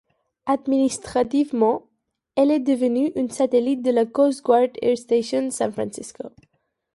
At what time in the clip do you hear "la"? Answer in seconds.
3.91-4.07